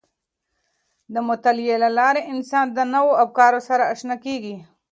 د 1.13 1.15
مطالعې 1.29 1.75
له 1.83 1.89
لارې 1.97 2.21
انسان 2.33 2.65
د 2.71 2.79
نوو 2.93 3.11
افکارو 3.23 3.59
سره 3.67 3.83
آشنا 3.93 4.15
کیږي. 4.25 4.55